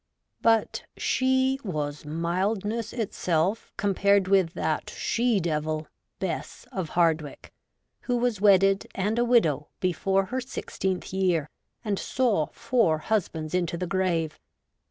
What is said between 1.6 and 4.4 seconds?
was mildness itself compared